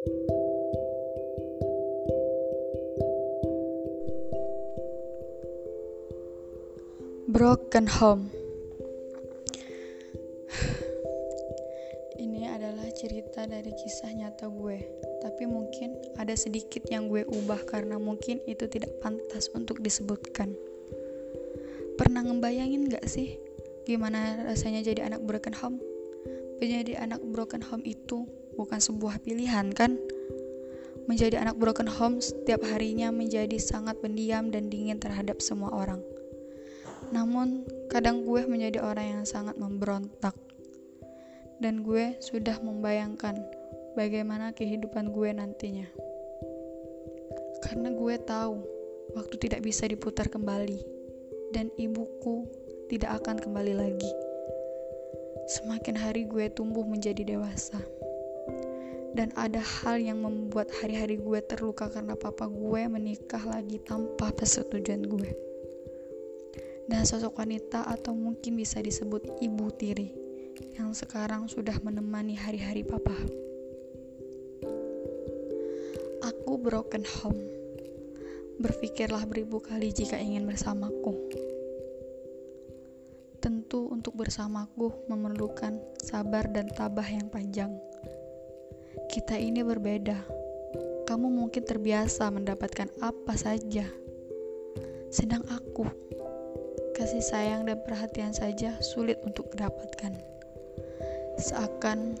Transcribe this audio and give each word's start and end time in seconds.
Broken 0.00 0.16
Home 8.00 8.32
Ini 12.16 12.48
adalah 12.48 12.88
cerita 12.96 13.44
dari 13.44 13.68
kisah 13.76 14.16
nyata 14.16 14.48
gue 14.48 14.80
Tapi 15.20 15.44
mungkin 15.44 15.92
ada 16.16 16.32
sedikit 16.32 16.88
yang 16.88 17.12
gue 17.12 17.28
ubah 17.28 17.68
karena 17.68 18.00
mungkin 18.00 18.40
itu 18.48 18.64
tidak 18.72 18.96
pantas 19.04 19.52
untuk 19.52 19.84
disebutkan 19.84 20.56
Pernah 22.00 22.24
ngebayangin 22.24 22.88
gak 22.88 23.04
sih 23.04 23.36
gimana 23.84 24.48
rasanya 24.48 24.80
jadi 24.80 25.12
anak 25.12 25.20
broken 25.28 25.52
home? 25.52 25.76
Menjadi 26.56 27.04
anak 27.04 27.20
broken 27.20 27.60
home 27.60 27.84
itu 27.84 28.24
bukan 28.60 28.76
sebuah 28.76 29.24
pilihan 29.24 29.72
kan? 29.72 29.96
Menjadi 31.08 31.40
anak 31.40 31.56
broken 31.56 31.88
home 31.88 32.20
setiap 32.20 32.60
harinya 32.68 33.08
menjadi 33.08 33.56
sangat 33.56 33.96
pendiam 34.04 34.52
dan 34.52 34.68
dingin 34.68 35.00
terhadap 35.00 35.40
semua 35.40 35.72
orang 35.72 36.04
namun, 37.10 37.66
kadang 37.90 38.22
gue 38.22 38.46
menjadi 38.46 38.78
orang 38.86 39.18
yang 39.18 39.24
sangat 39.26 39.58
memberontak. 39.58 40.34
Dan 41.58 41.82
gue 41.82 42.16
sudah 42.22 42.56
membayangkan 42.62 43.34
bagaimana 43.98 44.54
kehidupan 44.54 45.10
gue 45.10 45.30
nantinya. 45.34 45.90
Karena 47.66 47.92
gue 47.92 48.14
tahu 48.22 48.62
waktu 49.18 49.34
tidak 49.42 49.66
bisa 49.66 49.84
diputar 49.90 50.30
kembali 50.30 50.80
dan 51.50 51.68
ibuku 51.76 52.46
tidak 52.88 53.20
akan 53.20 53.36
kembali 53.42 53.74
lagi. 53.74 54.12
Semakin 55.50 55.98
hari 55.98 56.30
gue 56.30 56.46
tumbuh 56.54 56.86
menjadi 56.86 57.26
dewasa. 57.26 57.82
Dan 59.10 59.34
ada 59.34 59.58
hal 59.58 59.98
yang 59.98 60.22
membuat 60.22 60.70
hari-hari 60.80 61.18
gue 61.18 61.42
terluka 61.42 61.90
karena 61.90 62.14
papa 62.14 62.46
gue 62.46 62.82
menikah 62.86 63.42
lagi 63.42 63.82
tanpa 63.82 64.30
persetujuan 64.30 65.02
gue 65.02 65.50
dan 66.90 67.06
sosok 67.06 67.38
wanita 67.38 67.86
atau 67.86 68.10
mungkin 68.10 68.58
bisa 68.58 68.82
disebut 68.82 69.38
ibu 69.38 69.70
tiri 69.78 70.10
yang 70.74 70.90
sekarang 70.90 71.46
sudah 71.46 71.78
menemani 71.86 72.34
hari-hari 72.34 72.82
papa. 72.82 73.14
Aku 76.26 76.58
broken 76.58 77.06
home. 77.06 77.40
Berpikirlah 78.60 79.24
beribu 79.24 79.62
kali 79.62 79.94
jika 79.94 80.18
ingin 80.20 80.44
bersamaku. 80.44 81.16
Tentu 83.40 83.88
untuk 83.88 84.18
bersamaku 84.20 84.92
memerlukan 85.08 85.80
sabar 85.96 86.44
dan 86.50 86.68
tabah 86.68 87.06
yang 87.08 87.32
panjang. 87.32 87.72
Kita 89.10 89.34
ini 89.34 89.66
berbeda. 89.66 90.14
Kamu 91.10 91.34
mungkin 91.34 91.66
terbiasa 91.66 92.30
mendapatkan 92.30 92.94
apa 93.02 93.34
saja. 93.34 93.82
Sedang 95.10 95.42
aku 95.50 95.82
kasih 96.94 97.18
sayang 97.18 97.66
dan 97.66 97.82
perhatian 97.82 98.30
saja 98.30 98.78
sulit 98.78 99.18
untuk 99.26 99.50
didapatkan. 99.50 100.14
Seakan 101.42 102.14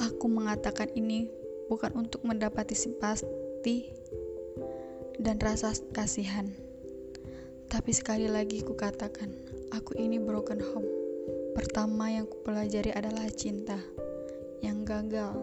aku 0.00 0.24
mengatakan 0.24 0.88
ini 0.96 1.28
bukan 1.68 1.92
untuk 1.92 2.24
mendapati 2.24 2.72
simpati 2.72 3.92
dan 5.20 5.36
rasa 5.44 5.76
kasihan. 5.92 6.48
Tapi 7.68 7.92
sekali 7.92 8.32
lagi 8.32 8.64
ku 8.64 8.72
katakan, 8.72 9.28
aku 9.76 9.92
ini 10.00 10.16
broken 10.16 10.64
home. 10.72 11.03
Pertama 11.54 12.10
yang 12.10 12.26
kupelajari 12.26 12.90
adalah 12.90 13.30
cinta 13.30 13.78
yang 14.60 14.82
gagal 14.82 15.34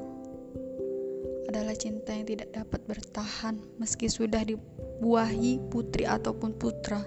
adalah 1.52 1.76
cinta 1.76 2.16
yang 2.16 2.24
tidak 2.24 2.50
dapat 2.56 2.80
bertahan 2.88 3.60
meski 3.76 4.08
sudah 4.08 4.40
dibuahi 4.40 5.60
putri 5.68 6.08
ataupun 6.08 6.56
putra 6.56 7.04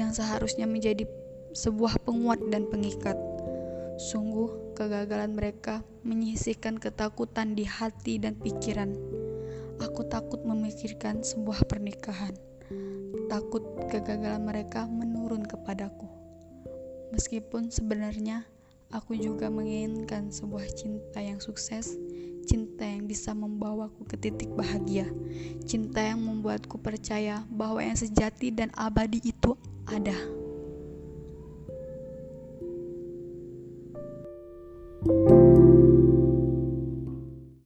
yang 0.00 0.16
seharusnya 0.16 0.64
menjadi 0.64 1.04
sebuah 1.52 2.00
penguat 2.00 2.40
dan 2.48 2.64
pengikat. 2.72 3.20
Sungguh, 4.00 4.72
kegagalan 4.72 5.36
mereka 5.36 5.84
menyisihkan 6.08 6.80
ketakutan 6.80 7.52
di 7.52 7.68
hati 7.68 8.16
dan 8.16 8.40
pikiran. 8.40 8.96
Aku 9.78 10.08
takut 10.08 10.40
memikirkan 10.40 11.20
sebuah 11.20 11.68
pernikahan. 11.68 12.32
Takut 13.28 13.62
kegagalan 13.92 14.48
mereka 14.48 14.88
menurun 14.88 15.44
kepadaku. 15.44 16.21
Meskipun 17.12 17.68
sebenarnya 17.68 18.48
aku 18.88 19.14
juga 19.14 19.52
menginginkan 19.52 20.32
sebuah 20.32 20.64
cinta 20.72 21.20
yang 21.20 21.38
sukses 21.38 21.94
cinta 22.42 22.82
yang 22.82 23.06
bisa 23.06 23.30
membawaku 23.32 24.02
ke 24.02 24.18
titik 24.18 24.50
bahagia, 24.58 25.06
cinta 25.62 26.02
yang 26.02 26.18
membuatku 26.20 26.74
percaya 26.74 27.46
bahwa 27.46 27.78
yang 27.78 27.94
sejati 27.94 28.50
dan 28.50 28.74
abadi 28.74 29.22
itu 29.22 29.54
ada. 29.86 30.41